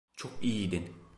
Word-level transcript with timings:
Çok 0.17 0.31
iyiydin. 0.41 1.01